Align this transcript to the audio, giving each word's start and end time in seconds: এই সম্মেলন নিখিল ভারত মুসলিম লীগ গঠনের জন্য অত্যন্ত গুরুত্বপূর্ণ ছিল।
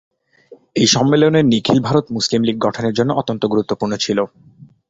এই 0.75 0.87
সম্মেলন 0.87 1.35
নিখিল 1.43 1.79
ভারত 1.87 2.05
মুসলিম 2.11 2.41
লীগ 2.43 2.57
গঠনের 2.59 2.93
জন্য 2.93 3.11
অত্যন্ত 3.13 3.43
গুরুত্বপূর্ণ 3.45 3.93
ছিল। 3.97 4.17